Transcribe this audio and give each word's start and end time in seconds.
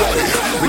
just 0.00 0.59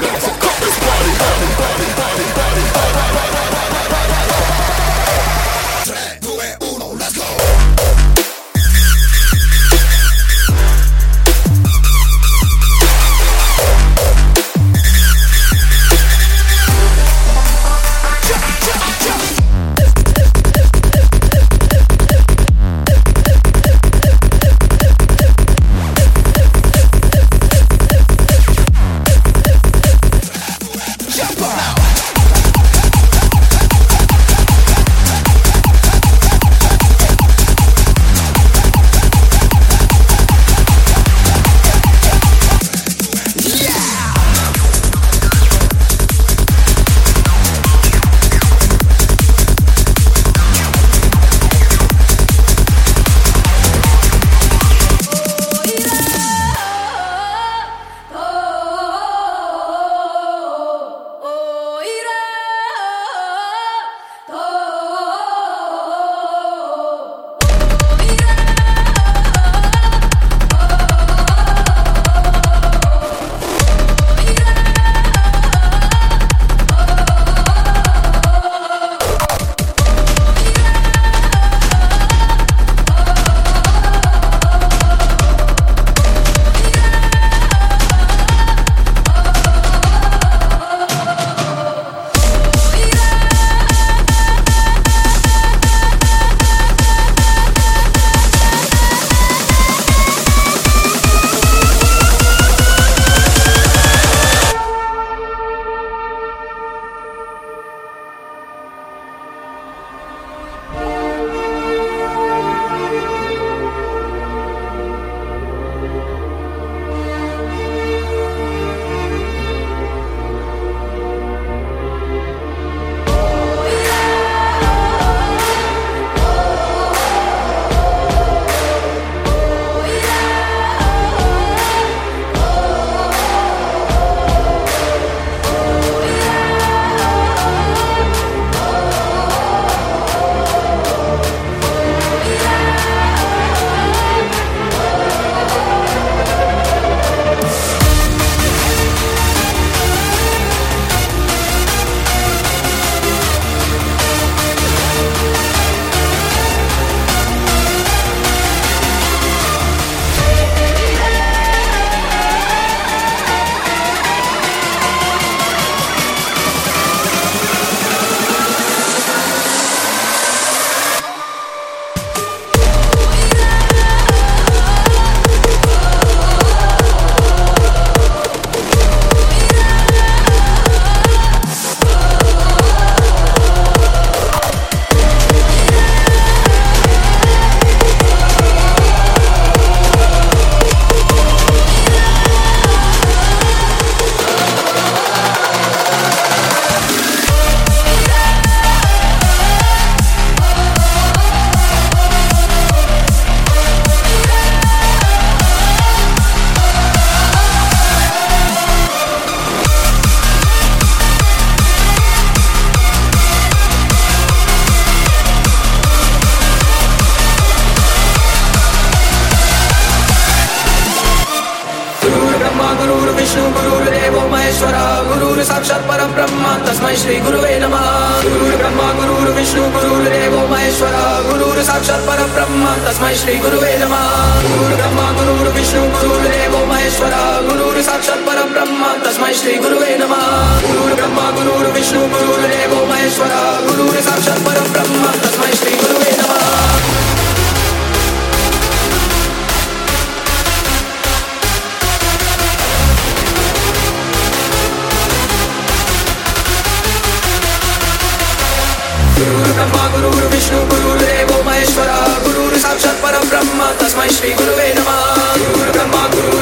गुरुर् 260.02 260.30
Vishnu 260.34 260.60
गुरुर्देवो 260.70 261.38
महेश्वरः 261.48 262.06
गुरुर् 262.24 262.58
साक्षात् 262.64 263.02
परब्रह्म 263.04 263.60
तस्मै 263.82 264.08
श्रीगुरुवे 264.18 264.68
नमः 264.78 265.02
गुरुर्ब्रह्मा 265.42 266.04
गुरु 266.16 266.41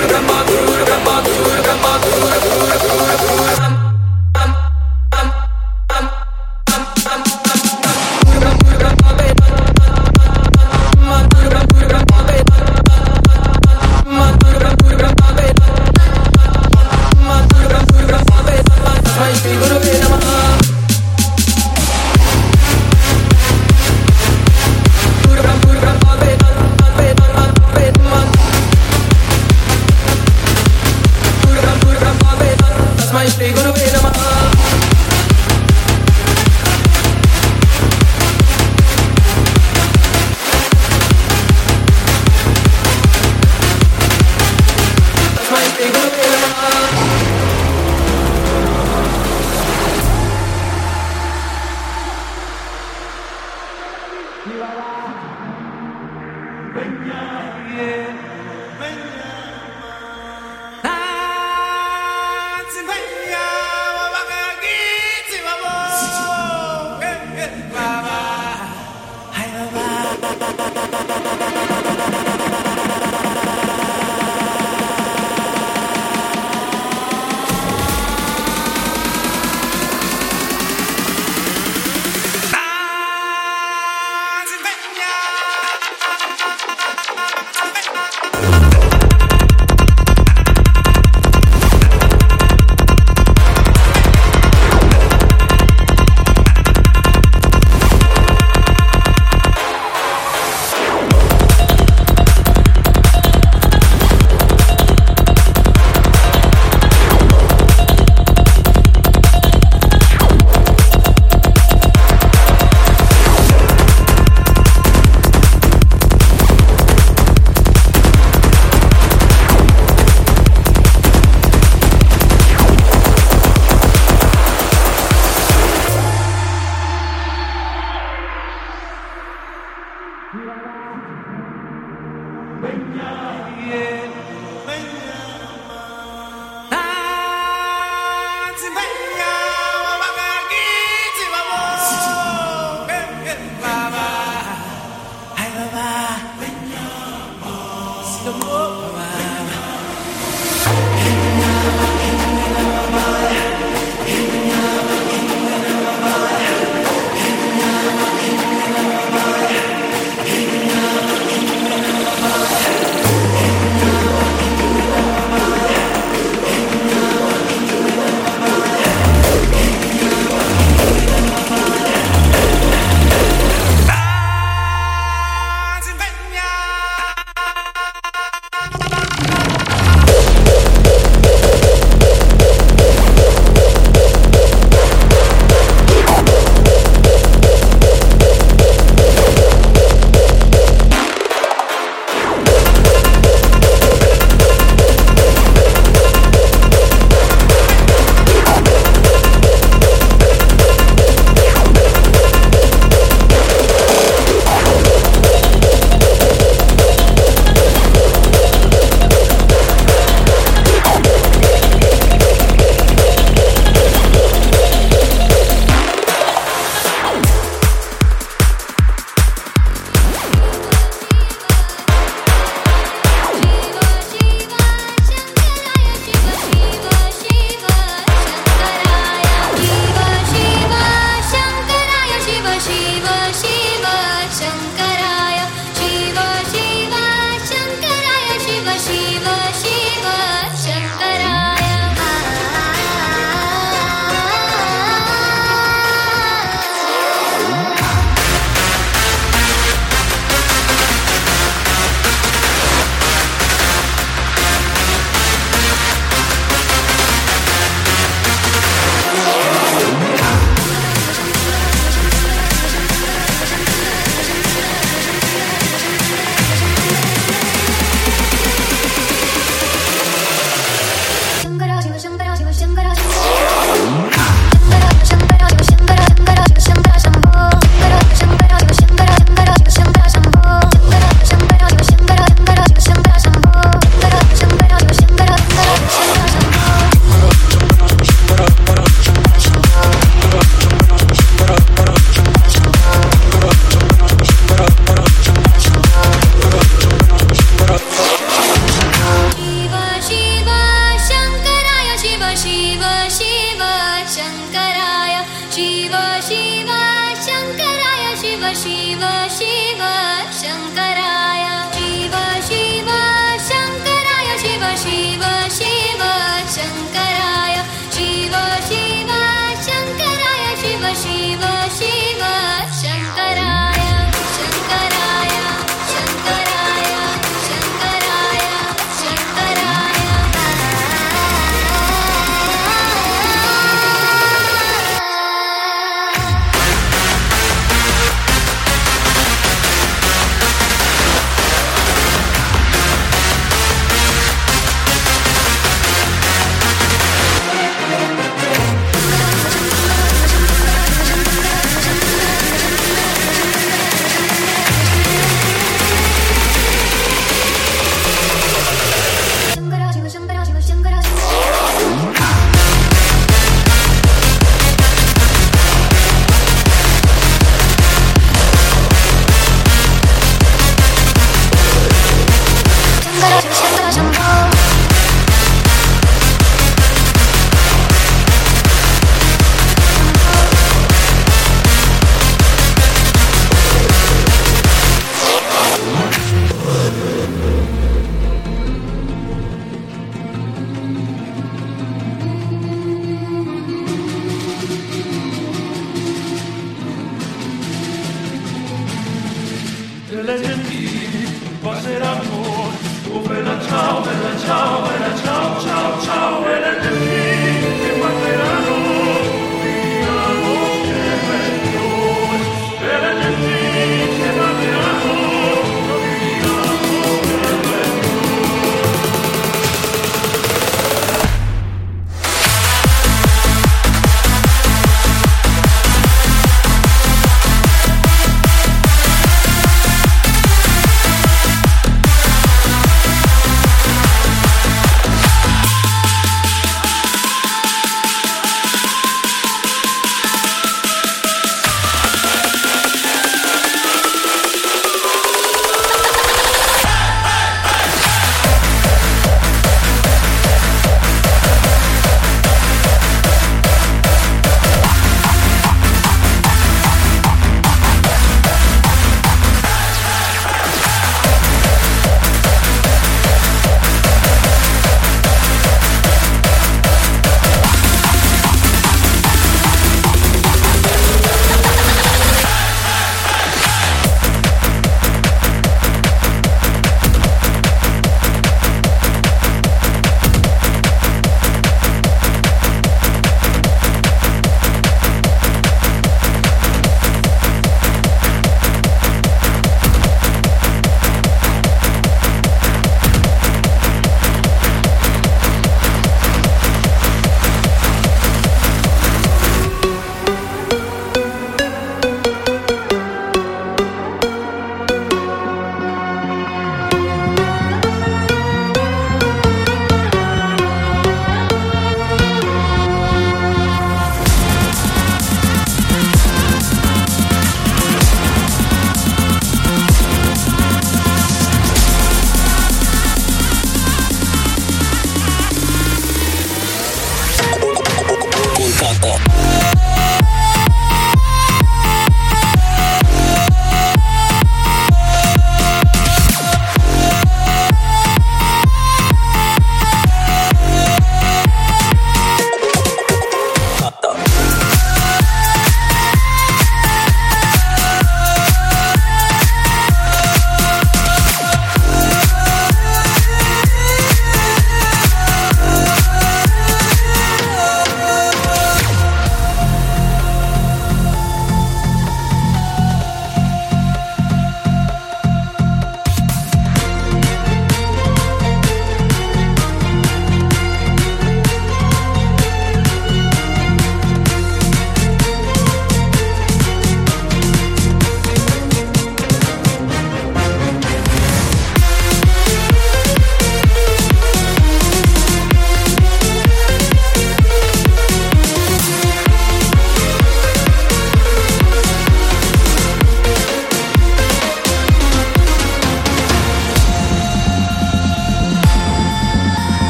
le 400.30 400.42
gentili 400.44 401.28
passeranno. 401.60 402.72
Oh 403.12 403.20
bella 403.22 403.60
ciao, 403.68 404.02
bella 404.02 404.38
ciao, 404.38 404.82
bella 404.88 405.16
ciao, 405.24 405.60
ciao, 405.60 406.02
ciao, 406.02 406.46
e 406.46 406.60
le 406.60 406.82
gentili 406.82 407.80
che 407.80 407.92
passeranno. 408.00 408.59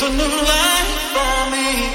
It's 0.00 0.06
a 0.06 0.10
new 0.10 0.22
life 0.22 1.00
for 1.12 1.50
me. 1.50 1.87